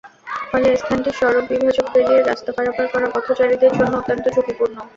ফলে 0.49 0.69
স্থানটির 0.77 1.15
সড়ক 1.19 1.43
বিভাজক 1.51 1.85
পেরিয়ে 1.93 2.21
রাস্তা 2.21 2.51
পারাপার 2.57 2.85
করা 2.93 3.07
পথচারীদের 3.15 3.71
জন্য 3.71 3.93
অত্যন্ত 3.97 4.25
ঝুঁকিপূর্ণ। 4.35 4.75